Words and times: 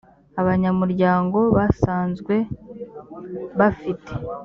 abanyamuryango 0.41 1.39
basanzwe 1.55 2.35
bafite 3.59 4.11